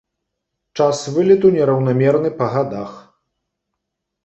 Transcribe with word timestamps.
Час 0.79 1.01
вылету 1.17 1.51
нераўнамерны 1.57 2.33
па 2.41 2.51
гадах. 2.57 2.91